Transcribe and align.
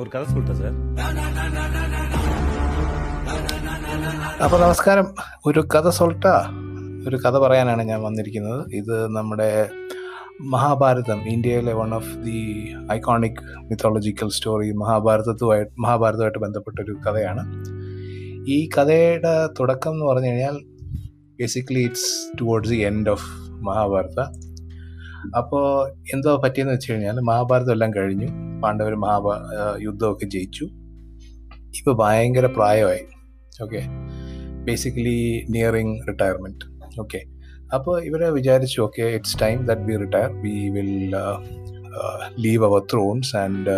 ஒரு 0.00 0.08
கதை 0.10 0.24
சொல்லிட்டேன் 0.24 0.60
சார் 0.60 0.76
അപ്പോൾ 4.44 4.58
നമസ്കാരം 4.60 5.06
ഒരു 5.46 5.60
കഥ 5.74 5.88
സൊൾട്ട 5.90 6.24
ഒരു 7.08 7.16
കഥ 7.16 7.36
പറയാനാണ് 7.38 7.82
ഞാൻ 7.82 8.00
വന്നിരിക്കുന്നത് 8.02 8.72
ഇത് 8.74 8.96
നമ്മുടെ 9.08 9.50
മഹാഭാരതം 10.40 11.20
ഇന്ത്യയിലെ 11.30 11.72
one 11.72 11.90
of 11.94 12.12
the 12.24 12.40
iconic 12.92 13.40
mythological 13.70 14.28
story 14.28 14.68
മഹാഭാരതത്തുമായിട്ട് 14.72 15.72
മഹാഭാരതമായിട്ട് 15.78 16.38
ബന്ധപ്പെട്ട 16.38 16.78
ഒരു 16.80 16.94
കഥയാണ് 17.06 17.44
ഈ 18.48 18.58
കഥയുടെ 18.78 19.34
തുടക്കം 19.60 19.92
എന്ന് 19.92 20.06
പറഞ്ഞു 20.06 20.26
കഴിഞ്ഞാൽ 20.26 20.56
basically 21.38 21.80
it's 21.80 22.10
towards 22.40 22.70
the 22.70 22.80
end 22.82 23.10
of 23.10 23.26
Mahabharata 23.62 24.20
അപ്പോൾ 25.36 25.64
എന്തോ 26.14 26.36
പറ്റിയെന്ന് 26.36 26.74
വെച്ച് 26.74 26.92
കഴിഞ്ഞാൽ 26.92 27.18
മഹാഭാരതം 27.20 27.72
എല്ലാം 27.72 27.90
കഴിഞ്ഞു 27.94 28.28
പാണ്ഡവർ 28.63 28.95
മഹാഭ 28.95 29.27
യുദ്ധമൊക്കെ 29.83 30.25
ജയിച്ചു. 30.25 30.65
ഇപ്പോൾ 31.79 31.95
ഭയങ്കര 32.01 32.45
പ്രായമായി. 32.45 33.03
Okay? 33.63 33.81
Basically 34.65 35.17
nearing 35.49 35.95
retirement 36.07 36.65
okay? 36.99 37.21
അപ്പോൾ 37.75 37.95
ഇവരെ 38.03 38.29
വിചാരിച്ചു 38.29 38.81
okay 38.81 39.03
it's 39.17 39.37
time 39.41 39.59
that 39.65 39.81
we 39.81 39.95
retire 39.95 40.29
we 40.43 40.55
will 40.69 40.91
leave 42.37 42.65
our 42.65 42.81
thrones 42.93 43.35
and 43.35 43.75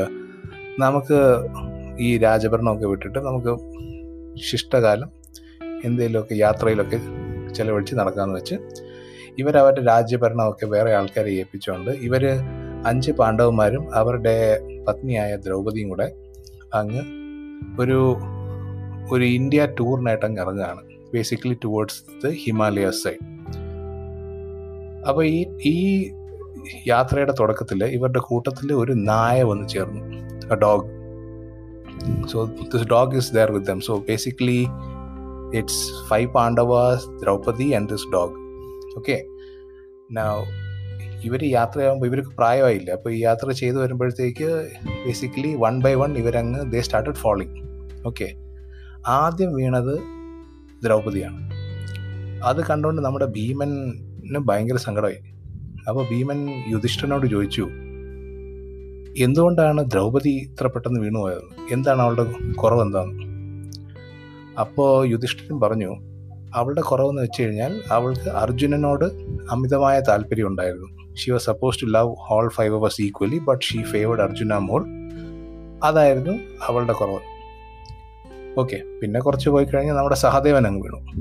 നമുക്ക് 0.79 1.19
ഈ 1.99 2.09
രാജഭരണമൊക്കെ 2.17 2.87
വിട്ടിട്ട് 2.87 3.19
നമുക്ക് 3.19 3.53
ശിഷ്ടകാലം 4.41 5.09
എന്തെങ്കിലുമൊക്കെ 5.85 6.35
യാത്രയിലൊക്കെ 6.35 6.99
ചിലവഴിച്ച് 7.53 7.95
നടക്കാമെന്ന് 7.95 8.39
വെച്ച് 8.39 8.55
ഇവരവരുടെ 9.37 9.81
രാജ്യഭരണമൊക്കെ 9.85 10.65
വേറെ 10.65 10.91
ആൾക്കാരെ 10.93 11.31
ഏൽപ്പിച്ചുകൊണ്ട് 11.31 11.91
ഇവർ 11.91 12.23
അഞ്ച് 12.85 13.11
പാണ്ഡവന്മാരും 13.11 13.83
അവരുടെ 13.93 14.35
പത്നിയായ 14.87 15.35
ദ്രൗപദിയും 15.35 15.89
കൂടെ 15.89 16.07
അങ്ങ് 16.73 17.03
ഒരു 17.81 17.99
ഒരു 19.11 19.23
ഇന്ത്യ 19.23 19.65
ടൂറിനായിട്ട് 19.79 20.25
അങ്ങ് 20.25 20.41
ഇറങ്ങുകയാണ്. 20.41 20.81
Basically 21.13 21.57
towards 21.63 22.01
the 22.23 22.29
Himalaya 22.43 22.89
side 22.89 23.23
അപ്പോൾ 25.07 25.23
ഈ 25.25 25.39
ഈ 25.71 25.75
യാത്രയുടെ 26.87 27.33
തുടക്കത്തിൽ 27.39 27.83
ഇവരുടെ 27.83 28.19
കൂട്ടത്തിൽ 28.19 28.73
ഒരു 28.73 28.93
നായ 28.93 29.43
വന്ന് 29.43 29.67
ചേർന്നു. 29.67 30.01
Dog 30.63 30.89
so 32.31 32.45
this 32.73 32.87
dog 32.87 33.17
is 33.17 33.33
there 33.35 33.51
with 33.51 33.67
them 33.67 33.79
so 33.79 33.95
basically 34.09 34.61
it's 35.59 35.83
five 36.09 36.29
Pandavas 36.31 37.07
Draupadi 37.21 37.67
and 37.73 37.89
this 37.89 38.07
dog 38.13 38.35
okay 38.97 39.17
ഇവർ 41.27 41.43
യാത്രയാകുമ്പോൾ 41.43 42.07
ഇവർക്ക് 42.09 42.31
പ്രായമായില്ല? 42.39 42.91
അപ്പോൾ 42.91 43.11
ഈ 43.13 43.19
യാത്ര 43.23 43.51
ചെയ്തു 43.51 43.77
വരുമ്പോഴത്തേക്ക് 43.77 44.47
ബേസിക്കലി 45.05 45.55
വൺ 45.55 45.81
ബൈ 45.85 45.93
വൺ 45.93 46.17
ഇവരങ്ങ് 46.17 46.71
ദേ 46.71 46.81
സ്റ്റാർട്ടഡ് 46.81 47.15
ഫോളിങ് 47.15 47.55
ഓക്കെ 48.05 48.27
ആദ്യം 49.07 49.53
വീണത് 49.53 49.93
ദ്രൗപതിയാണ്. 50.83 51.41
അത് 52.43 52.61
കണ്ടുകൊണ്ട് 52.69 53.01
നമ്മുടെ 53.05 53.25
ഭീമന് 53.25 54.39
ഭയങ്കര 54.49 54.75
സങ്കടമായി. 54.75 55.19
അപ്പോൾ 55.89 56.03
ഭീമൻ 56.11 56.39
യുധിഷ്ഠനോട് 56.73 57.25
ചോദിച്ചു 57.25 57.65
എന്തുകൊണ്ടാണ് 59.25 59.81
ദ്രൗപദി 59.91 60.29
ഇത്ര 60.29 60.67
പെട്ടെന്ന് 60.67 60.99
വീണു 60.99 61.19
പോയത്? 61.19 61.47
എന്താണ് 61.71 62.01
അവളുടെ 62.01 62.25
കുറവ് 62.53 62.81
എന്താന്ന് 62.81 63.25
അപ്പോൾ 64.63 65.07
യുധിഷ്ഠിരൻ 65.07 65.59
പറഞ്ഞു 65.59 65.91
അവളുടെ 66.55 66.81
കുറവെന്ന് 66.81 67.21
വെച്ച് 67.21 67.43
കഴിഞ്ഞാൽ 67.43 67.81
അവൾക്ക് 67.91 68.29
അർജുനനോട് 68.29 69.05
അമിതമായ 69.51 70.01
താല്പര്യം 70.09 70.47
ഉണ്ടായിരുന്നു. 70.47 70.89
She 71.15 71.31
was 71.31 71.45
suppose 71.45 71.81
to 71.81 71.85
love 71.85 72.15
all 72.29 72.49
five 72.49 72.75
ours 72.75 73.01
equally 73.01 73.39
but 73.39 73.65
she 73.65 73.83
favoured 73.83 74.21
Arjuna 74.21 74.57
more 74.57 74.85
അതായിരുന്നു 75.83 76.31
അവളുടെ 76.67 76.93
കുറവ്. 76.93 77.19
ഓക്കെ 78.59 78.81
പിന്നെ 79.01 79.19
കുറച്ച് 79.19 79.49
പോയി 79.49 79.65
കഴിഞ്ഞാൽ 79.65 79.95
നമ്മുടെ 79.95 80.15
സഹദേവൻ 80.15 80.67
അങ്ങ് 80.67 80.81
വീണു. 80.81 81.11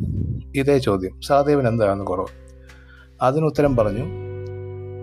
ഇതേ 0.59 0.79
ചോദ്യം. 0.79 1.21
സഹദേവൻ 1.21 1.69
എന്താണെന്ന് 1.69 2.05
കുറവ്? 2.05 2.27
അതിനുത്തരം 3.23 3.77
പറഞ്ഞു 3.77 4.05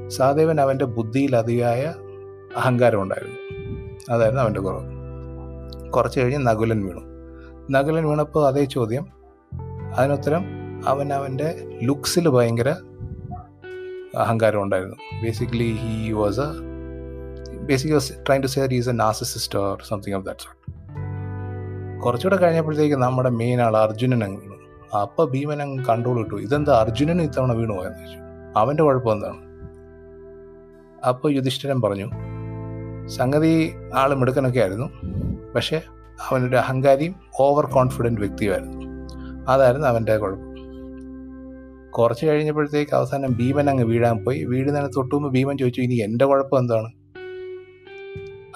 സഹദേവൻ 0.10 0.62
അവന്റെ 0.62 0.86
ബുദ്ധിയിൽ 0.86 1.36
അതിയായ 1.36 1.94
അഹങ്കാരം 2.56 3.02
ഉണ്ടായിരുന്നു. 3.02 3.36
അതായിരുന്നു 4.10 4.42
അവന്റെ 4.42 4.60
കുറവ്. 4.60 4.84
കുറച്ച് 5.90 6.20
കഴിഞ്ഞ് 6.20 6.48
നകുലൻ 6.48 6.86
വീണു. 6.86 7.02
നകുലൻ 7.72 8.08
വീണപ്പോൾ 8.08 8.48
അതേ 8.48 8.66
ചോദ്യം. 8.66 9.08
അതിനുത്തരം 9.98 10.46
അവൻ 10.86 11.14
അവന്റെ 11.14 11.80
ലുക്സിൽ 11.84 12.30
ഭയങ്കര 12.30 12.76
അഹങ്കാരം 14.18 14.64
ഉണ്ടായിരുന്നു. 14.64 14.96
Basically 15.24 15.72
he 15.72 16.12
was 16.12 16.40
a 16.40 17.58
basically 17.58 17.94
was 17.94 18.14
trying 18.28 18.42
to 18.42 18.48
say 18.48 18.68
is 18.72 18.90
a 18.90 18.92
narcissist 18.92 19.60
or 19.60 19.82
something 19.88 20.16
of 20.16 20.26
that 20.26 20.40
sort 20.40 20.60
കുറച്ചുകൂടെ 22.02 22.42
കഴിഞ്ഞപ്പോഴത്തേക്ക് 22.42 22.96
നമ്മുടെ 22.96 23.30
മെയിൻ 23.30 23.62
ആൾ 23.62 23.78
അർജുനൻ 23.78 24.24
അങ്ങ് 24.24 24.42
വീണു. 24.42 24.98
അപ്പം 24.98 25.32
ഭീമൻ 25.32 25.62
അങ്ങ് 25.62 25.86
കൺട്രോൾ 25.86 26.24
കിട്ടു 26.24 26.36
ഇതെന്താ 26.36 26.80
അർജുനൻ 26.80 27.22
ഇത്തവണ 27.22 27.52
വീണു 27.52 27.74
പോയെന്ന് 27.74 27.98
ചോദിച്ചു. 27.98 28.18
അവന്റെ 28.60 28.84
കുഴപ്പം 28.84 29.12
എന്താണ്? 29.12 29.50
അപ്പോൾ 31.08 31.34
യുധിഷ്ഠിരൻ 31.34 31.82
പറഞ്ഞു 31.82 32.12
സംഗതി 33.08 33.74
ആൾ 33.96 34.14
മിടുക്കനൊക്കെ 34.14 34.60
ആയിരുന്നു. 34.60 34.90
പക്ഷേ 35.56 35.82
അവനൊരു 36.30 36.56
അഹങ്കാരിയും 36.56 37.16
ഓവർ 37.40 37.66
കോൺഫിഡന്റ് 37.66 38.22
വ്യക്തിയുമായിരുന്നു. 38.22 38.86
അതായിരുന്നു 39.52 39.88
അവന്റെ 39.88 40.18
കുഴപ്പം. 40.18 40.49
കുറച്ച് 41.98 42.26
കഴിഞ്ഞപ്പോഴത്തേക്ക് 42.26 42.96
അവസാനം 42.96 43.32
ഭീമൻ 43.32 43.70
അങ്ങ് 43.70 43.84
വീഴാൻ 43.84 44.18
പോയി. 44.18 44.44
വീഴുന്നതിന് 44.44 44.90
തൊട്ടുമ്പോൾ 44.96 45.32
ഭീമൻ 45.32 45.58
ചോദിച്ചു 45.58 45.82
ഇനി 45.82 45.94
എന്റെ 45.94 46.26
കുഴപ്പം 46.26 46.58
എന്താണ്? 46.60 46.92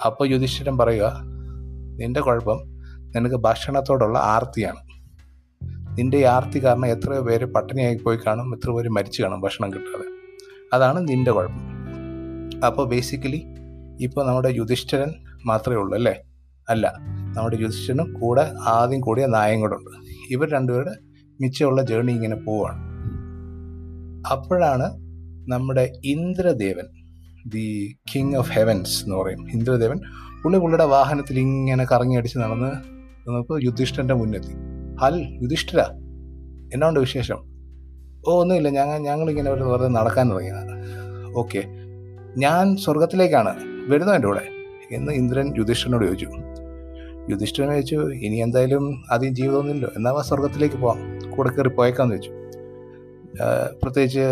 അപ്പോൾ 0.06 0.30
യുധിഷ്ഠിരൻ 0.30 0.78
പറയുക 0.78 1.22
നിന്റെ 1.98 2.20
കുഴപ്പം 2.20 2.60
നിനക്ക് 3.16 3.36
ഭക്ഷണത്തോടുള്ള 3.36 4.20
ആർത്തിയാണ്. 4.20 4.78
നിന്റെ 5.98 6.18
ഈ 6.18 6.24
ആർത്തി 6.24 6.64
കാരണം 6.64 6.86
എത്രയോ 6.86 7.22
പേര് 7.22 7.46
പട്ടിണിയായി 7.46 7.96
പോയി 7.96 8.18
കാണും 8.28 8.56
എത്ര 8.56 8.72
പേര് 8.72 8.90
മരിച്ചു 8.90 9.24
കാണും 9.24 9.42
ഭക്ഷണം 9.42 9.74
കിട്ടാതെ. 9.74 10.06
അതാണ് 10.74 11.08
നിന്റെ 11.08 11.32
കുഴപ്പം. 11.32 12.66
അപ്പോൾ 12.66 12.88
ബേസിക്കലി 12.88 13.44
ഇപ്പോൾ 14.02 14.28
നമ്മുടെ 14.28 14.50
യുധിഷ്ഠിരൻ 14.50 15.14
മാത്രമേ 15.46 15.76
ഉള്ളൂ 15.76 15.98
അല്ലേ? 15.98 16.22
അല്ല 16.70 16.96
നമ്മുടെ 17.36 17.58
യുധിഷ്ഠിരനും 17.62 18.14
കൂടെ 18.14 18.52
ആദ്യം 18.68 19.02
കൂടിയ 19.02 19.26
നായം 19.26 19.60
കൂടെ 19.60 19.76
ഉണ്ട്. 19.76 19.90
ഇവർ 20.30 20.50
രണ്ടുപേരുടെ 20.50 20.92
മിച്ചമുള്ള 21.42 21.82
ജേണി 21.82 22.12
ഇങ്ങനെ 22.12 22.36
പോവാണ് 22.36 22.93
അപ്പോഴാണ് 24.31 25.00
നമ്മുടെ 25.47 25.94
Indradevan 26.06 26.88
the 27.47 27.95
king 28.13 28.35
of 28.35 28.51
heavens 28.51 29.03
എന്ന് 29.03 29.16
പറയും. 29.16 29.47
ഇന്ദ്രദേവൻ 29.50 30.00
പുള്ളി 30.44 30.57
പുള്ളിയുടെ 30.57 30.85
വാഹനത്തിൽ 30.85 31.39
ഇങ്ങനെ 31.39 31.85
കറങ്ങി 31.91 32.16
അടിച്ച് 32.16 32.38
നടന്ന് 32.38 32.72
നമുക്ക് 33.28 33.66
യുധിഷ്ഠന്റെ 33.66 34.13
മുന്നെത്തി 34.13 34.53
ഹൽ 35.01 35.22
യുധിഷ്ഠിര 35.44 35.79
എന്നോണ്ട് 36.73 37.00
വിശേഷം? 37.00 37.38
ഓ 38.28 38.41
ഒന്നുമില്ല 38.41 38.69
ഞങ്ങൾ 38.69 38.97
ഞങ്ങളിങ്ങനെ 38.97 39.51
ഒരു 39.51 39.63
വെറുതെ 39.63 39.88
നടക്കാൻ 39.88 40.29
തുടങ്ങിയതാണ് 40.29 40.73
ഓക്കെ 41.35 41.63
ഞാൻ 42.38 42.78
സ്വർഗത്തിലേക്കാണ് 42.78 43.53
വരുന്നോ 43.90 44.13
എന്റെ 44.13 44.28
കൂടെ? 44.28 44.41
എന്ന് 44.91 45.11
ഇന്ദ്രൻ 45.11 45.53
യുധിഷ്ഠനോട് 45.57 46.05
ചോദിച്ചു. 46.05 46.25
യുധിഷ്ഠിരൻ 47.29 47.69
ചോദിച്ചു 47.69 47.95
ഇനി 47.95 48.35
എന്തായാലും 48.35 49.03
ആദ്യം 49.11 49.35
ജീവിതമൊന്നുമില്ലോ 49.35 49.90
എന്നാൽ 49.97 50.22
സ്വർഗത്തിലേക്ക് 50.22 50.75
പോവാം. 50.75 51.19
കൂടെ 51.35 51.50
കയറി 51.50 51.67
പോയേക്കാന്ന് 51.67 52.16
വെച്ചു 52.16 52.43
പ്രത്യേകിച്ച് 53.84 54.26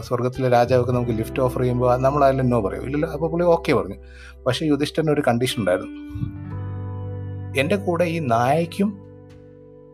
സ്വർഗത്തിലെ 0.00 0.48
രാജാവൊക്കെ 0.48 0.92
നമുക്ക് 0.92 1.12
ലിഫ്റ്റ് 1.12 1.40
ഓഫർ 1.40 1.60
ചെയ്യുമ്പോൾ 1.60 1.96
നമ്മളായാലും 1.96 2.50
നോ 2.50 2.60
പറയും? 2.60 2.84
ഇല്ലല്ലോ 2.84 3.08
അപ്പോൾ 3.12 3.30
പുള്ളി 3.30 3.46
ഓക്കെ 3.46 3.72
പറഞ്ഞു. 3.72 3.96
പക്ഷേ 4.46 4.66
യുധിഷ്ഠന്റെ 4.66 5.12
ഒരു 5.12 5.22
കണ്ടീഷൻ 5.28 5.60
ഉണ്ടായിരുന്നു. 5.60 5.92
എന്റെ 7.60 7.76
കൂടെ 7.76 8.04
ഈ 8.04 8.18
നായയ്ക്കും 8.18 8.90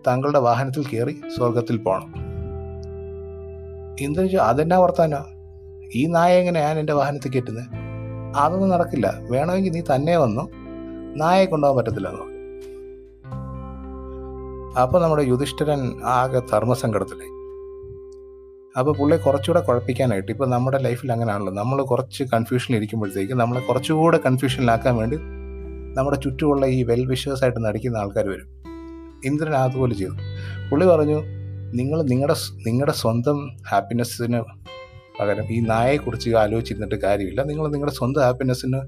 താങ്കളുടെ 0.07 0.39
വാഹനത്തിൽ 0.39 0.85
കയറി 0.87 1.15
സ്വർഗത്തിൽ 1.37 1.77
പോകണം 1.77 2.13
എന്താ 4.05 4.21
വെച്ചാൽ 4.23 4.41
അതെന്നാ 4.41 4.79
വർത്താനോ? 4.79 5.23
ഈ 5.95 6.07
നായ 6.07 6.39
എങ്ങനെ 6.39 6.61
ഞാൻ 6.61 6.79
എന്റെ 6.79 6.93
വാഹനത്തിൽ 6.93 7.33
കയറ്റുന്നത് 7.33 7.67
അതൊന്നും 8.37 8.71
നടക്കില്ല. 8.71 9.07
വേണമെങ്കിൽ 9.33 9.73
നീ 9.73 9.83
തന്നെ 9.95 10.19
വന്നു 10.19 10.45
നായയെ 11.23 11.45
കൊണ്ടുപോകാൻ 11.45 11.77
പറ്റത്തില്ല 11.79 12.09
എന്ന് 12.09 12.27
അപ്പോൾ 14.81 15.03
നമ്മുടെ 15.03 15.23
യുധിഷ്ഠിരൻ 15.23 15.81
ആകെ 16.05 16.41
ധർമ്മസങ്കടത്തിലായി. 16.53 17.33
അപ്പോൾ 18.80 18.97
പുള്ളി 18.97 19.16
കുറച്ചുകൂടെ 19.16 19.60
കുഴപ്പിക്കാനായിട്ട് 19.60 20.32
ഇപ്പോൾ 20.32 20.48
നമ്മുടെ 20.48 20.78
ലൈഫിൽ 20.78 21.12
അങ്ങനെയാണല്ലോ. 21.12 21.53
നമ്മൾ 21.53 21.82
കുറച്ച് 21.82 22.24
കൺഫ്യൂഷനിൽ 22.24 22.77
ഇരിക്കുമ്പോഴത്തേക്ക് 22.77 23.32
നമ്മളെ 23.32 23.60
കുറച്ചുകൂടെ 23.60 24.21
കൺഫ്യൂഷനിലാക്കാൻ 24.27 24.97
വേണ്ടി 24.97 25.16
നമ്മുടെ 25.94 26.16
ചുറ്റുമുള്ള 26.16 26.66
ഈ 26.66 26.82
വെൽ 26.82 27.06
വിഷേഴ്സായിട്ട് 27.06 27.65
നടിക്കുന്ന 27.65 27.97
ആൾക്കാർ 27.97 28.28
വരും. 28.28 28.48
ഇന്ദ്രൻ 29.24 29.54
അതുപോലെ 29.54 29.94
ചെയ്തു. 29.94 30.12
പുള്ളി 30.71 30.86
പറഞ്ഞു 30.86 31.18
നിങ്ങൾ 31.74 32.03
നിങ്ങളുടെ 32.03 32.34
നിങ്ങളുടെ 32.66 32.92
സ്വന്തം 32.92 33.48
ഹാപ്പിനെസ്സിന് 33.71 34.41
പകരം 35.21 35.44
ഈ 35.50 35.60
നായയെക്കുറിച്ച് 35.60 36.30
ആലോചിച്ചിരുന്നിട്ട് 36.30 36.94
കാര്യമില്ല. 36.94 37.42
നിങ്ങൾ 37.42 37.68
നിങ്ങളുടെ 37.68 37.97
സ്വന്തം 37.97 38.22
ഹാപ്പിനെസ്സിന് 38.22 38.80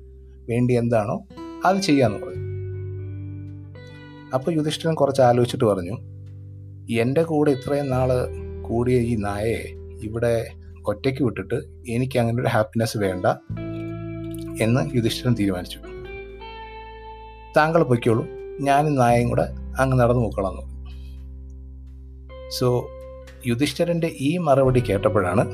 വേണ്ടി 0.48 0.74
എന്താണോ 0.74 1.24
അത് 1.64 1.76
ചെയ്യാന്ന് 1.76 2.18
പറഞ്ഞു. 2.18 2.42
അപ്പോൾ 4.34 4.52
യുധിഷ്ഠിരൻ 4.52 4.94
കുറച്ച് 4.94 5.22
ആലോചിച്ചിട്ട് 5.22 5.64
പറഞ്ഞു 5.64 5.96
എന്റെ 7.00 7.22
കൂടെ 7.22 7.50
ഇത്രയും 7.50 7.90
നാൾ 7.90 8.08
കൂടിയ 8.62 8.96
ഈ 8.96 9.14
നായയെ 9.16 9.81
ഇവിടെ 10.04 10.50
ഒറ്റയ്ക്ക് 10.86 11.22
വിട്ടിട്ട് 11.22 11.54
എനിക്ക് 11.88 12.18
അങ്ങനെ 12.18 12.40
ഒരു 12.40 12.48
ഹാപ്പിനെസ് 12.48 12.98
വേണ്ട 12.98 13.26
എന്ന് 14.60 14.96
യുധിഷ്ഠിരൻ 14.96 15.34
തീരുമാനിച്ചു. 15.34 15.78
താങ്കൾ 17.56 17.82
പൊയ്ക്കോളൂ. 17.82 18.26
ഞാനും 18.60 18.94
നായയും 18.94 19.28
കൂടെ 19.28 19.46
അങ്ങ് 19.78 19.98
നടന്നു 19.98 20.22
നോക്കണം 20.22 20.72
സോ 22.58 22.88
യുധിഷ്ഠിരന്റെ 23.46 24.12
ഈ 24.20 24.36
മറുപടി 24.36 24.80
കേട്ടപ്പോഴാണ് 24.80 25.44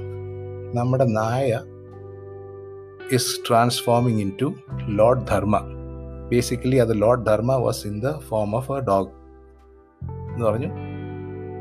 നമ്മുടെ 0.75 1.05
നായ 1.05 1.61
is 3.13 3.49
transforming 3.49 4.21
into 4.43 4.55
lord 4.87 5.27
Dharma 5.31 5.61
basically 6.29 6.77
അത് 6.77 7.03
lord 7.03 7.27
Dharma 7.27 7.55
was 7.55 7.87
in 7.87 8.01
the 8.01 8.19
form 8.19 8.57
of 8.57 8.73
a 8.73 8.81
dog 8.81 9.09
എന്ന് 10.03 10.45
പറഞ്ഞു. 10.45 10.69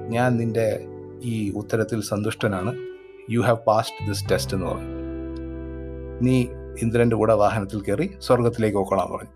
ഞാൻ 0.09 0.37
നിന്റെ 0.37 0.85
ഈ 1.23 1.51
ഉത്തരത്തിൽ 1.51 2.01
സന്തുഷ്ടനാണ്. 2.01 2.75
You 3.29 3.39
have 3.39 3.57
passed 3.57 4.07
this 4.07 4.29
test 4.31 4.57
എന്ന് 4.57 4.67
പറഞ്ഞു. 4.67 4.87
നീ 6.21 6.45
ഇന്ദ്രന്റെ 6.81 7.15
കൂടെ 7.15 7.33
വാഹനത്തിൽ 7.33 7.81
കയറി 7.81 8.15
സ്വർഗത്തിലേക്ക് 8.19 8.77
പോക്കോളാൻ 8.77 9.07
പറഞ്ഞു. 9.07 9.31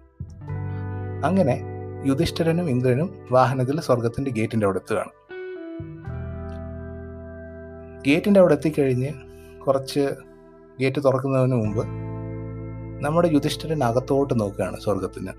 അങ്ങനെ 1.26 1.62
യുധിഷ്ഠിരനും 2.06 2.70
ഇന്ദ്രനും 2.70 3.28
വാഹനത്തിൽ 3.32 3.80
സ്വർഗത്തിന്റെ 3.80 4.32
ഗേറ്റിന്റെ 4.32 4.66
അവിടെ 4.66 4.78
എത്തുകയാണ്. 4.78 5.10
ഗേറ്റിന്റെ 8.08 8.40
അവിടെ 8.40 8.54
എത്തിക്കഴിഞ്ഞ് 8.54 9.10
കുറച്ച് 9.60 10.10
ഗേറ്റ് 10.80 11.04
തുറക്കുന്നതിന് 11.04 11.56
മുമ്പ് 11.56 11.86
നമ്മുടെ 13.04 13.30
യുധിഷ്ഠിരൻ 13.34 13.84
അകത്തോട്ട് 13.84 14.40
നോക്കുകയാണ് 14.40 14.80
സ്വർഗത്തിന് 14.80 15.30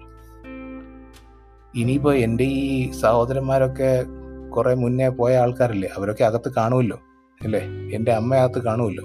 ഇനിയിപ്പോൾ 1.75 2.15
എന്റെ 2.15 2.45
ഈ 2.45 2.91
സഹോദരന്മാരൊക്കെ 2.91 4.05
കുറെ 4.55 4.75
മുന്നേ 4.75 5.09
പോയ 5.09 5.37
ആൾക്കാരില്ലേ 5.37 5.89
അവരൊക്കെ 5.97 6.25
അകത്ത് 6.25 6.53
കാണുമല്ലോ 6.57 6.99
അല്ലേ? 7.41 7.61
എന്റെ 7.93 8.13
അമ്മയകത്ത് 8.13 8.59
കാണുമല്ലോ 8.59 9.05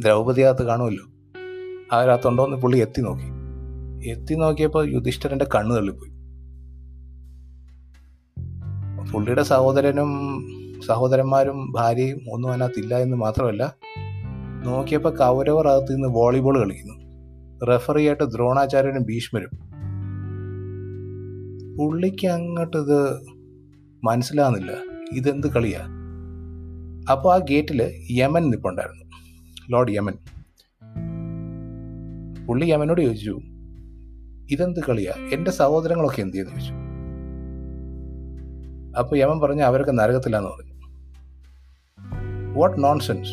ദ്രൗപദി 0.00 0.40
അകത്ത് 0.40 0.62
കാണുമല്ലോ. 0.62 1.04
അവരകത്തുണ്ടോ 1.92 2.44
എന്ന് 2.44 2.56
പുള്ളി 2.56 2.78
എത്തി 2.78 3.00
നോക്കി. 3.00 3.28
എത്തി 4.08 4.34
നോക്കിയപ്പോൾ 4.34 4.92
യുധിഷ്ഠിരന്റെ 4.92 5.46
കണ്ണ് 5.54 5.76
തള്ളിപ്പോയി. 5.76 6.12
പുള്ളിയുടെ 9.12 9.42
സഹോദരനും 9.42 10.10
സഹോദരന്മാരും 10.86 11.72
ഭാര്യയും 11.72 12.20
ഒന്നും 12.32 12.50
അതിനകത്തില്ല 12.50 12.98
എന്ന് 12.98 13.16
മാത്രമല്ല 13.16 13.76
നോക്കിയപ്പോൾ 14.64 15.16
കൗരവർ 15.16 15.68
അകത്ത് 15.68 15.94
നിന്ന് 15.94 16.08
വോളിബോൾ 16.08 16.58
കളിക്കുന്നു. 16.58 16.96
റെഫറി 17.66 18.06
ആയിട്ട് 18.06 18.24
ദ്രോണാചാര്യനും 18.24 19.02
ഭീഷ്മരും. 19.02 19.52
പുള്ളിക്ക് 21.76 22.26
അങ്ങോട്ട് 22.26 22.76
ഇത് 22.76 22.98
മനസ്സിലാകുന്നില്ല. 24.04 24.72
ഇതെന്ത് 25.12 25.52
കളിയാ? 25.52 25.80
അപ്പോൾ 27.12 27.34
ആ 27.34 27.38
ഗേറ്റിൽ 27.50 28.06
യമൻ 28.10 28.50
നിപ്പുണ്ടായിരുന്നു. 28.50 29.04
ലോർഡ് 29.70 29.90
യമൻ. 29.90 30.14
പുള്ളി 32.46 32.66
യമനോട് 32.66 33.00
ചോദിച്ചു 33.00 33.40
ഇതെന്ത് 34.50 34.80
കളിയാ? 34.88 35.12
എന്റെ 35.32 35.50
സഹോദരങ്ങളൊക്കെ 35.50 36.20
എന്ത് 36.20 36.34
ചെയ്യുന്നു? 36.34 36.54
ചോദിച്ചു. 36.54 36.74
അപ്പൊ 38.98 39.16
യമൻ 39.16 39.40
പറഞ്ഞു 39.40 39.62
അവരൊക്കെ 39.62 39.92
നരകത്തിലാന്ന് 39.92 40.50
പറഞ്ഞു. 40.50 40.68
What 42.58 42.84
nonsense 42.84 43.30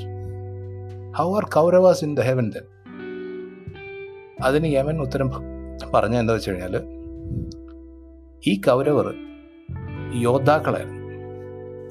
how 1.18 1.36
are 1.36 1.44
Kauravas 1.44 2.04
in 2.04 2.16
the 2.16 2.20
heaven 2.20 2.50
then 2.50 2.62
അതിന് 4.44 4.66
യമൻ 4.66 5.02
ഉത്തരം 5.02 5.32
പറഞ്ഞ 5.94 6.16
എന്താ 6.16 6.34
വെച്ച് 6.34 6.52
കഴിഞ്ഞാൽ 6.52 6.84
ഈ 8.48 8.62
കൗരവർ 8.62 9.16
യോദ്ധാക്കളായിരുന്നു. 10.22 11.06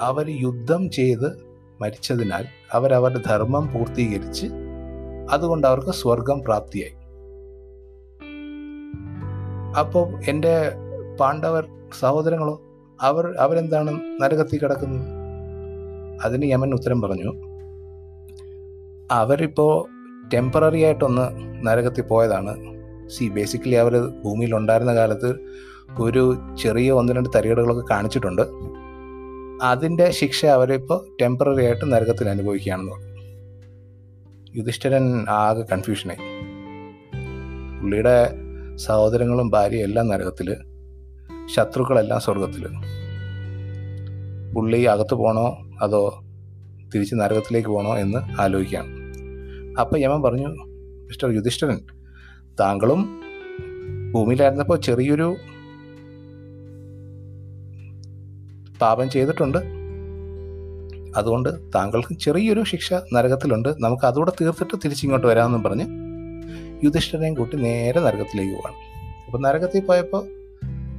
അവർ 0.02 0.30
യുദ്ധം 0.30 0.90
ചെയ്ത് 0.90 1.44
മരിച്ചതിനാൽ 1.80 2.44
അവരവരുടെ 2.72 3.22
ധർമ്മം 3.26 3.72
പൂർത്തീകരിച്ച് 3.72 4.46
അതുകൊണ്ട് 5.30 5.66
അവർക്ക് 5.66 5.90
സ്വർഗം 5.90 6.42
പ്രാപ്തിയായി. 6.42 6.94
അപ്പോൾ 9.78 10.20
എന്റെ 10.28 10.72
പാണ്ഡവർ 11.20 11.66
സഹോദരങ്ങളോ 12.00 12.62
അവർ 13.00 13.34
അവരെന്താണ് 13.38 14.00
നരകത്തിൽ 14.22 14.58
കിടക്കുന്നത്? 14.58 15.08
അതിന് 16.24 16.44
യമൻ 16.44 16.74
ഉത്തരം 16.74 17.00
പറഞ്ഞു 17.00 17.32
അവരിപ്പോൾ 19.10 19.88
ടെമ്പററി 20.28 20.82
ആയിട്ടൊന്ന് 20.82 21.22
നരകത്തിൽ 21.66 22.02
പോയതാണ്. 22.02 22.56
സി 23.08 23.28
ബേസിക്കലി 23.28 23.74
അവർ 23.74 24.06
ഭൂമിയിൽ 24.24 24.54
ഉണ്ടായിരുന്ന 24.54 24.94
കാലത്ത് 24.94 25.34
ഒരു 25.98 26.36
ചെറിയ 26.62 26.92
ഒന്ന് 26.92 27.12
രണ്ട് 27.12 27.28
തരികടകളൊക്കെ 27.34 27.82
കാണിച്ചിട്ടുണ്ട്. 27.90 28.42
അതിന്റെ 29.62 30.10
ശിക്ഷ 30.10 30.46
അവരിപ്പോൾ 30.46 31.16
ടെമ്പററി 31.22 31.64
ആയിട്ട് 31.64 31.92
നരകത്തിൽ 31.92 32.28
അനുഭവിക്കുകയാണെന്ന് 32.28 32.92
പറഞ്ഞു. 32.92 33.14
യുധിഷ്ഠിരൻ 34.56 35.26
ആകെ 35.28 35.62
കൺഫ്യൂഷനായി 35.72 36.18
പുള്ളിയുടെ 37.80 38.32
സഹോദരങ്ങളും 38.76 39.50
ഭാര്യയും 39.50 39.84
എല്ലാം 39.84 40.08
നരകത്തിൽ 40.08 40.56
ശത്രുക്കളെല്ലാം 41.54 42.20
സ്വർഗത്തിൽ 42.20 42.68
പുള്ളി 44.54 44.82
അകത്ത് 44.82 45.14
പോകണോ 45.14 45.58
അതോ 45.82 46.24
തിരിച്ച് 46.94 47.14
നരകത്തിലേക്ക് 47.14 47.68
പോകണോ 47.68 47.98
എന്ന് 47.98 48.40
ആലോചിക്കുകയാണ്. 48.40 48.88
അപ്പം 49.80 49.98
യമൻ 49.98 50.22
പറഞ്ഞു 50.22 50.48
മിസ്റ്റർ 51.06 51.30
യുധിഷ്ഠിരൻ 51.30 51.80
താങ്കളും 52.60 53.20
ഭൂമിയിലായിരുന്നപ്പോൾ 54.12 54.80
ചെറിയൊരു 54.80 55.36
പാപം 58.84 59.08
ചെയ്തിട്ടുണ്ട്. 59.10 59.60
അതുകൊണ്ട് 61.16 61.50
താങ്കൾക്ക് 61.74 62.12
ചെറിയൊരു 62.20 62.62
ശിക്ഷ 62.70 62.88
നരകത്തിലുണ്ട്. 63.14 63.68
നമുക്ക് 63.84 64.06
അതുകൂടെ 64.06 64.32
തീർത്തിട്ട് 64.40 64.76
തിരിച്ചിങ്ങോട്ട് 64.84 65.26
വരാമെന്നും 65.26 65.62
പറഞ്ഞ് 65.62 65.86
യുധിഷ്ഠിരനെയും 66.84 67.34
കൂട്ടി 67.34 67.56
നേരെ 67.56 68.00
നരകത്തിലേക്ക് 68.06 68.54
പോവാണ് 68.54 68.78
അപ്പോൾ 69.26 69.40
നരകത്തിൽ 69.44 69.84
പോയപ്പോൾ 69.88 70.24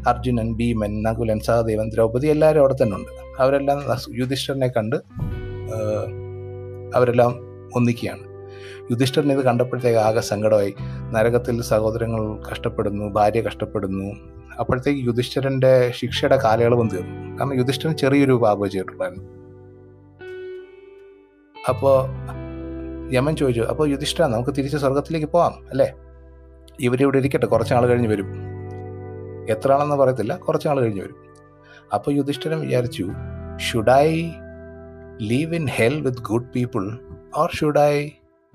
അർജുനൻ 0.09 0.49
ഭീമൻ 0.57 0.93
നകുലൻ 1.03 1.39
സഹദേവൻ 1.39 1.87
ദ്രൗപദി 1.93 2.27
എല്ലാവരും 2.27 2.59
അവിടെ 2.59 2.75
തന്നെ 2.81 2.95
ഉണ്ട്. 2.97 3.11
അവരെല്ലാം 3.39 3.79
യുധിഷ്ഠിരനെ 4.19 4.67
കണ്ട് 4.67 4.97
അവരെല്ലാം 6.95 7.31
ഒന്നിക്കുകയാണ്. 7.75 8.25
യുധിഷ്ഠിരൻ 8.91 9.29
ഇത് 9.33 9.43
കണ്ടപ്പോഴത്തേക്ക് 9.45 9.99
ആകെ 9.99 10.23
സങ്കടമായി. 10.31 10.73
നരകത്തിൽ 11.13 11.55
സഹോദരങ്ങൾ 11.71 12.21
കഷ്ടപ്പെടുന്നു 12.49 13.05
ഭാര്യ 13.17 13.41
കഷ്ടപ്പെടുന്നു 13.47 14.09
അപ്പോഴത്തേക്ക് 14.60 15.06
യുധിഷ്ഠിരന്റെ 15.06 15.92
ശിക്ഷയുടെ 15.96 16.38
കാലയളവും 16.44 16.90
തീർന്നു. 16.90 17.40
കാരണം 17.40 17.57
യുധിഷ്ഠിരൻ 17.57 17.94
ചെറിയൊരു 17.94 18.34
പാപം 18.34 18.69
ചെയ്തിട്ടുണ്ടായിരുന്നു. 18.69 19.24
അപ്പോൾ 21.69 21.98
യമൻ 23.13 23.36
ചോദിച്ചു 23.36 23.62
അപ്പോൾ 23.62 23.90
യുധിഷ്ഠിര 23.90 24.25
നമുക്ക് 24.25 24.50
തിരിച്ച് 24.50 24.78
സ്വർഗത്തിലേക്ക് 24.78 25.28
പോവാം 25.28 25.54
അല്ലേ? 25.69 25.94
ഇവരിവിടെ 26.80 27.18
ഇരിക്കട്ടെ 27.18 27.46
കുറച്ച് 27.46 27.74
നാൾ 27.74 27.88
കഴിഞ്ഞ് 27.88 28.07
വരും. 28.07 28.25
എത്ര 29.50 29.72
ആണെന്ന് 29.72 29.96
പറയത്തില്ല 29.96 30.38
കുറച്ച് 30.38 30.68
നാൾ 30.68 30.80
കഴിഞ്ഞ് 30.80 31.02
വരും. 31.02 31.16
അപ്പോൾ 31.94 32.12
യുധിഷ്ഠിരൻ 32.12 32.59
വിചാരിച്ചു 32.59 33.07
should 33.57 33.90
I 33.90 34.31
live 35.21 35.56
in 35.56 35.68
hell 35.68 36.02
with 36.02 36.18
good 36.18 36.50
people 36.56 37.00
or 37.38 37.50
should 37.56 37.80
I 37.80 38.09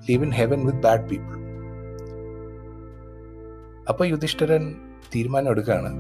live 0.09 0.23
in 0.23 0.30
heaven 0.30 0.66
with 0.66 0.78
bad 0.78 1.09
people 1.09 1.40
അപ്പോൾ 3.88 4.04
യുധിഷ്ഠിരൻ 4.04 4.75
തീരുമാനം 5.14 5.50
എടുക്കുകയാണ്. 5.50 5.90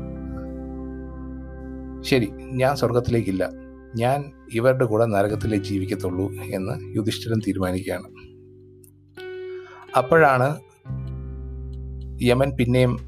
ശരി 2.02 2.28
ഞാൻ 2.40 2.76
സ്വർഗത്തിലേക്കില്ല 2.76 3.50
ഞാൻ 3.96 4.32
ഇവരുടെ 4.54 4.84
കൂടെ 4.84 5.04
നരകത്തിലേ 5.04 5.56
ജീവിക്കത്തുള്ളൂ 5.56 6.32
എന്ന് 6.32 6.96
യുധിഷ്ഠിരൻ 6.96 7.38
തീരുമാനിക്കുകയാണ്. 7.38 8.08
അപ്പോഴാണ് 9.96 10.60
യമൻ 12.22 12.50
പിന്നെയും 12.50 12.98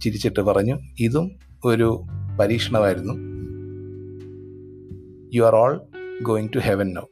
ചിരിച്ചിട്ട് 0.00 0.40
പറഞ്ഞു 0.40 0.78
ഇതും 1.00 1.30
ഒരു 1.64 2.02
പരീക്ഷണമായിരുന്നു. 2.40 3.14
You 5.34 5.42
are 5.42 5.54
all 5.54 5.80
going 6.22 6.48
to 6.54 6.58
heaven 6.58 6.94
no 6.94 7.08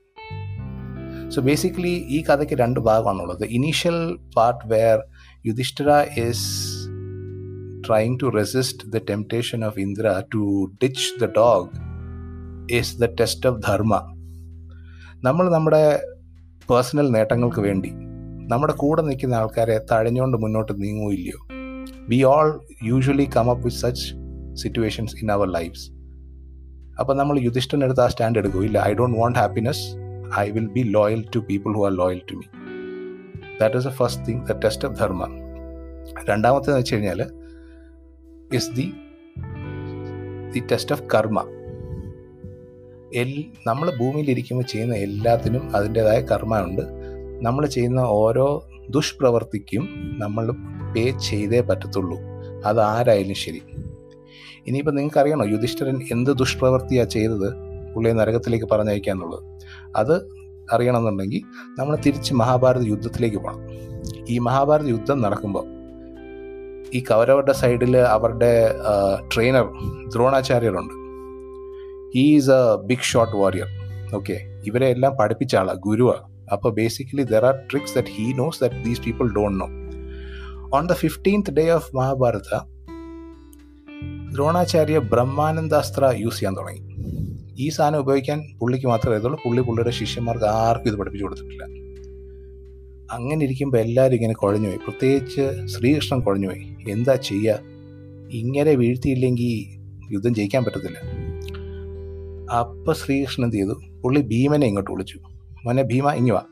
so 1.29 1.43
basically 1.43 1.89
ഈ 1.89 2.23
കഥയ്ക്ക് 2.23 2.55
രണ്ട് 2.55 2.81
ഭാഗമാണുള്ളത്. 2.81 3.45
Initial 3.45 4.19
part 4.37 4.75
where 4.75 4.99
Yudhishthira 5.47 5.91
is 6.17 6.72
trying 7.83 8.19
to 8.19 8.31
resist 8.31 8.91
the 8.91 9.01
temptation 9.03 9.63
of 9.63 9.79
Indra 9.79 10.25
to 10.33 10.41
ditch 10.81 11.03
the 11.19 11.29
dog 11.35 11.63
is 12.71 12.97
the 12.97 13.09
test 13.21 13.45
of 13.45 13.55
dharma. 13.61 14.01
നമ്മൾ 15.25 15.47
നമ്മുടെ 15.49 15.83
പേഴ്സണൽ 16.69 17.07
നേട്ടങ്ങൾക്ക് 17.11 17.61
വേണ്ടി 17.61 17.91
നമ്മുടെ 18.53 18.75
കൂടെ 18.75 19.03
നിൽക്കുന്ന 19.03 19.35
ആൾക്കാരെ 19.35 19.77
തഴഞ്ഞുകൊണ്ട് 19.91 20.37
മുന്നോട്ട് 20.37 20.73
നീങ്ങുകയില്ലയോ 20.83 21.41
we 22.11 22.19
all 22.33 22.49
usually 22.83 23.27
come 23.37 23.49
up 23.51 23.65
with 23.65 23.81
such 23.83 24.07
situations 24.63 25.15
in 25.23 25.29
our 25.37 25.49
lifes 25.59 25.87
അപ്പോൾ 27.01 27.15
നമ്മൾ 27.21 27.37
യുധിഷ്ഠനെടുത്ത് 27.49 28.03
ആ 28.07 28.09
സ്റ്റാൻഡ് 28.15 28.41
എടുക്കും 28.43 28.65
ഇല്ല 28.65 28.79
I 28.89 28.93
don't 29.01 29.19
want 29.19 29.39
happiness 29.39 29.85
I 30.41 30.47
will 30.57 30.69
be 30.77 30.85
loyal 30.97 31.23
to 31.35 31.41
people 31.51 31.73
who 31.79 31.85
are 31.89 31.95
loyal 32.03 32.21
to 32.31 32.37
me 32.41 32.49
that 33.61 33.79
is 33.81 33.89
a 33.93 33.95
first 34.01 34.25
thing 34.29 34.43
the 34.51 34.59
test 34.65 34.87
of 34.89 34.97
Dharma 35.03 35.25
രണ്ടാമത്തേന്ന് 36.31 36.81
വെച്ച് 36.81 36.95
കഴിഞ്ഞാൽ 36.95 37.23
is 38.55 38.73
the 38.73 38.93
the 40.53 40.63
test 40.73 40.95
of 40.95 41.03
Karma 41.15 41.45
L 43.15 43.45
നമ്മൾ 43.67 43.93
ഭൂമിയിൽ 44.01 44.31
ഇരിക്കുമ്പോൾ 44.31 44.65
ചെയ്യുന്ന 44.65 44.95
എല്ലാത്തിനും 44.95 45.77
അതിന്റെതായ 45.77 46.21
കർമ്മമുണ്ട് 46.21 46.83
നമ്മൾ 47.47 47.67
ചെയ്യുന്ന 47.67 48.01
ഓരോ 48.01 48.69
ദുഷ്പ്രവർത്തിക്കും 48.91 49.89
നമ്മൾ 50.19 50.51
പേ 50.93 51.11
ചെയ്തേ 51.11 51.61
പറ്റത്തുള്ളൂ. 51.61 52.19
അത് 52.65 52.81
ആരായാലും 52.81 53.35
ശരി. 53.35 53.63
ഇനിയിപ്പോൾ 54.67 54.91
നിങ്ങൾക്ക് 54.91 55.19
അറിയണോ 55.19 55.45
യുധിഷ്ഠിരൻ 55.45 56.01
എന്ത് 56.13 56.31
ദുഷ്പ്രവർത്തിയാണ് 56.31 57.09
ചെയ്തത്? 57.09 57.55
പുള്ളിയെ 57.95 58.15
നരകത്തിലേക്ക് 58.15 58.67
പറഞ്ഞയക്കാന്നുള്ളത്. 58.67 59.43
അത് 59.97 60.43
അറിയണമെന്നുണ്ടെങ്കിൽ 60.73 61.41
നമ്മൾ 61.79 61.97
തിരിച്ച് 61.97 62.35
മഹാഭാരത 62.35 62.83
യുദ്ധത്തിലേക്ക് 62.83 63.37
പോകണം 63.37 63.61
ഈ 64.29 64.39
മഹാഭാരത 64.39 64.87
യുദ്ധം 64.87 65.21
നടക്കുമ്പോൾ 65.21 65.72
ഈ 66.97 67.01
കൗരവരുടെ 67.11 67.55
സൈഡിൽ 67.61 67.95
അവരുടെ 68.15 68.51
trainer 69.33 69.67
ദ്രോണാചാര്യരുണ്ട്. 70.15 70.95
He 72.15 72.25
is 72.39 72.51
a 72.57 72.61
big 72.89 73.09
shot 73.11 73.37
warrior 73.43 73.69
okay 74.19 74.37
ഇവരെ 74.69 74.89
എല്ലാം 74.95 75.13
പഠിപ്പിച്ച 75.21 75.55
ആളാണ് 75.61 75.81
ഗുരുവാണ് 75.87 76.25
അപ്പോൾ 76.55 76.71
basically 76.79 77.25
there 77.33 77.45
are 77.51 77.57
tricks 77.71 77.95
that 77.99 78.13
he 78.17 78.27
knows 78.41 78.61
that 78.65 78.81
these 78.87 79.03
people 79.07 79.29
don't 79.39 79.59
know 79.63 79.69
on 80.79 80.87
the 80.93 80.97
fifteenth 81.03 81.55
day 81.59 81.65
of 81.79 81.91
Mahabharata 81.99 82.61
Dronacharya 84.35 84.99
Brahmanandastra 85.13 86.05
use 86.25 86.39
ചെയ്യാൻ 86.39 86.55
തുടങ്ങി. 86.59 86.83
ഈ 87.65 87.67
സാധനം 87.77 87.99
ഉപയോഗിക്കാൻ 88.05 88.39
പുള്ളിക്ക് 88.61 88.87
മാത്രമേ 88.87 89.13
അറിയത്തുള്ളൂ 89.13 89.39
പുള്ളി 89.45 89.63
പുള്ളിയുടെ 89.69 89.93
ശിഷ്യന്മാർക്ക് 90.01 90.47
ആർക്കും 90.67 90.91
ഇത് 90.91 90.99
പഠിപ്പിച്ചു 91.01 91.25
കൊടുത്തിട്ടില്ല. 91.27 91.65
അങ്ങനെ 93.13 93.45
ഇരിക്കുമ്പോൾ 93.45 93.79
എല്ലാവരും 93.79 94.15
ഇങ്ങനെ 94.15 94.35
കുഴഞ്ഞുപോയി 94.35 94.77
പ്രത്യേകിച്ച് 94.77 95.67
ശ്രീകൃഷ്ണൻ 95.67 96.21
കുഴഞ്ഞുപോയി 96.21 96.77
എന്താ 96.89 97.15
ചെയ്യുക 97.15 97.59
ഇങ്ങനെ 98.31 98.71
വീഴ്ത്തിയില്ലെങ്കിൽ 98.71 99.83
യുദ്ധം 100.13 100.35
ജയിക്കാൻ 100.35 100.65
പറ്റത്തില്ല. 100.65 100.99
അപ്പം 102.59 102.95
ശ്രീകൃഷ്ണൻ 102.95 103.47
എന്ത് 103.47 103.57
ചെയ്തു? 103.57 103.81
പുള്ളി 104.03 104.21
ഭീമനെ 104.21 104.67
ഇങ്ങോട്ട് 104.67 104.91
വിളിച്ചു. 104.91 105.19
മോനെ 105.65 105.83
ഭീമ 105.83 106.11
ഇങ്ങുവാ 106.11 106.43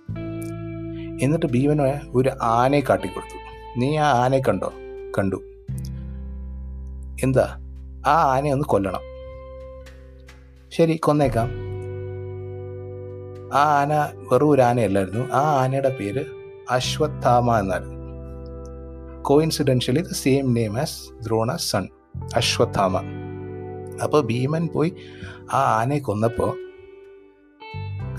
എന്നിട്ട് 1.23 1.47
ഭീമനെ 1.47 2.01
ഒരു 2.15 2.31
ആനയെ 2.43 2.81
കാട്ടിക്കൊടുത്തു. 2.81 3.39
നീ 3.81 3.97
ആ 3.97 4.25
ആനയെ 4.25 4.41
കണ്ടോ? 4.49 4.73
കണ്ടു. 5.19 5.37
എന്താ? 7.23 7.57
ആ 8.07 8.37
ആനയെ 8.37 8.53
ഒന്ന് 8.53 8.65
കൊല്ലണം. 8.65 9.01
ശരി 10.73 10.97
കൊന്നേക്കാം. 10.97 11.51
ആ 13.55 13.81
ആന 13.81 13.95
വെറും 14.33 14.51
ഒരു 14.51 14.63
ആനയല്ലായിരുന്നു. 14.63 15.29
ആ 15.33 15.63
ആനയുടെ 15.63 15.97
പേര് 16.01 16.40
അശ്വത്ഥാമ 16.71 17.59
എന്നായിരുന്നു 17.59 17.97
coincidentally 19.23 20.01
the 20.01 20.13
same 20.13 20.55
name 20.55 20.81
as 20.81 21.25
Drona 21.25 21.57
son 21.57 21.89
Ashwatthama. 22.37 22.97
അപ്പോൾ 24.03 24.27
ഭീമൻ 24.27 24.69
പോയി 24.75 24.95
ആ 25.53 25.81
ആനയെ 25.81 25.99
കൊന്നപ്പോൾ 25.99 26.53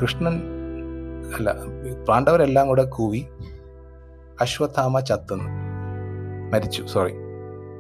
കൃഷ്ണൻ 0.01 0.41
അല്ല 1.35 1.53
പാണ്ഡവരെല്ലാം 2.09 2.67
കൂടെ 2.67 2.83
കൂവി 2.83 3.25
അശ്വത്ഥാമ 4.41 4.99
ചത്തുന്നു. 4.99 5.49
മരിച്ചു 6.53 6.83
സോറി 6.83 7.13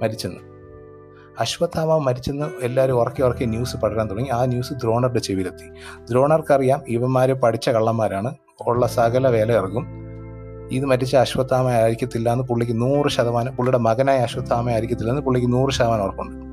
മരിച്ചെന്ന്. 0.01 0.39
അശ്വത്ഥാമ 1.39 1.97
മരിച്ചെന്ന് 1.97 2.45
എല്ലാവരും 2.61 2.93
ഉറക്കി 2.93 3.21
ഉറക്കി 3.21 3.45
ന്യൂസ് 3.45 3.77
പടരാൻ 3.77 4.09
തുടങ്ങി. 4.09 4.29
ആ 4.29 4.45
ന്യൂസ് 4.45 4.73
ദ്രോണറുടെ 4.73 5.19
ചെവിയിലെത്തി. 5.19 5.67
ദ്രോണർക്കറിയാം 6.03 6.81
ഇവന്മാർ 6.87 7.31
പഠിച്ച 7.31 7.69
കള്ളന്മാരാണ്. 7.69 8.35
ഉള്ള 8.67 8.87
സകല 8.87 9.27
വേല 9.27 9.51
ഇറങ്ങും 9.51 10.00
ഇത് 10.71 10.85
മരിച്ച 10.85 11.15
അശ്വത്ഥാമ 11.15 11.67
ആയിരിക്കത്തില്ല 11.67 12.31
എന്ന് 12.31 12.43
പുള്ളിക്ക് 12.43 12.81
നൂറ് 12.81 13.07
ശതമാനം 13.07 13.55
പുള്ളിയുടെ 13.55 13.77
മകനായ 13.77 14.17
അശ്വത്ഥാമ 14.17 14.69
ആയിരിക്കത്തില്ല 14.69 15.09
എന്ന് 15.09 15.21
പുള്ളിക്ക് 15.21 15.53
നൂറ് 15.53 15.71
ശതമാനം 15.71 16.03
ഉറപ്പുണ്ട്. 16.03 16.51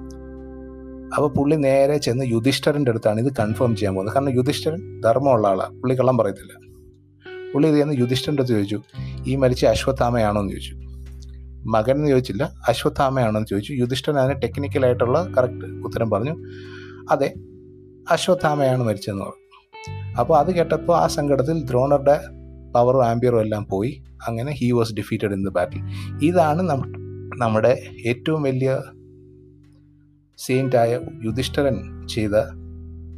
അപ്പോൾ 1.14 1.28
പുള്ളി 1.28 1.56
നേരെ 1.56 1.96
ചെന്ന് 1.96 2.24
യുധിഷ്ഠരന്റെ 2.24 2.90
അടുത്താണ് 2.90 3.20
ഇത് 3.20 3.32
കൺഫേം 3.40 3.76
ചെയ്യാൻ 3.76 3.94
പോകുന്നത്. 3.94 4.14
കാരണം 4.14 4.36
യുധിഷ്ഠരൻ 4.36 5.00
ധർമ്മമുള്ള 5.00 5.48
ആളാണ് 5.48 5.80
പുള്ളി 5.80 5.94
കള്ളം 5.94 6.18
പറയത്തില്ല. 6.18 6.52
പുള്ളി 7.54 7.68
ഇത് 7.68 7.76
ചെന്ന് 7.76 7.94
യുധിഷ്ഠരന്റെ 7.94 8.42
അടുത്ത് 8.42 8.56
ചോദിച്ചു 8.56 8.82
ഈ 9.26 9.36
മരിച്ച 9.36 9.66
അശ്വത്ഥാമയാണോ? 9.66 10.40
എന്ന് 10.40 10.52
ചോദിച്ചു. 10.52 10.74
മകൻ 11.68 11.94
എന്ന് 11.94 12.08
ചോദിച്ചില്ല 12.08 12.52
അശ്വത്ഥാമയാണോ? 12.68 13.38
എന്ന് 13.38 13.48
ചോദിച്ചു. 13.48 13.72
യുധിഷ്ഠൻ 13.72 14.18
അതിന് 14.18 14.42
ടെക്നിക്കലായിട്ടുള്ള 14.42 15.26
കറക്റ്റ് 15.38 15.64
ഉത്തരം 15.64 16.10
പറഞ്ഞു. 16.10 16.36
അതെ 17.10 17.34
അശ്വത്ഥാമയാണ് 18.10 18.82
മരിച്ചതെന്ന് 18.82 19.24
പറഞ്ഞു. 19.24 19.48
അപ്പോൾ 20.20 20.38
അത് 20.38 20.54
കേട്ടപ്പോൾ 20.54 20.96
ആ 20.96 21.06
സങ്കടത്തിൽ 21.06 21.64
ദ്രോണറുടെ 21.64 22.20
പവറും 22.74 23.06
ആംബിയറും 23.06 23.40
എല്ലാം 23.40 23.66
പോയി. 23.66 24.02
അങ്ങനെ 24.28 24.52
he 24.52 24.70
was 24.70 24.94
defeated 24.94 25.32
in 25.32 25.44
the 25.44 25.48
battle 25.48 25.82
ഇതാണ് 26.24 26.62
നമ്മുടെ 27.36 27.82
ഏറ്റവും 28.06 28.42
വലിയ 28.42 28.78
സെയിന്റായ 30.38 31.00
യുധിഷ്ഠരൻ 31.24 32.06
ചെയ്ത 32.06 32.36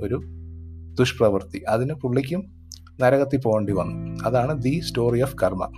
ഒരു 0.03 0.23
ദുഷ്പ്രവൃത്തി. 0.95 1.59
അതിന് 1.59 1.95
പുള്ളിക്കും 1.95 2.45
നരകത്തിൽ 3.01 3.41
പോകേണ്ടി 3.41 3.73
വന്നു. 3.73 4.25
അതാണ് 4.25 4.63
the 4.63 4.81
story 4.81 5.23
of 5.23 5.35
Karma 5.43 5.71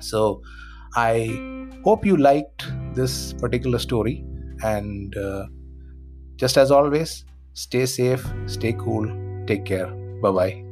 so 0.00 0.42
I 0.98 1.28
hope 1.86 2.08
you 2.08 2.14
liked 2.14 2.94
this 2.94 3.34
particular 3.42 3.80
story 3.80 4.22
and 4.66 5.22
just 6.36 6.60
as 6.62 6.72
always 6.72 7.24
stay 7.52 7.84
safe 7.84 8.26
stay 8.46 8.70
cool 8.70 9.08
take 9.44 9.62
care 9.62 9.86
bye 10.20 10.69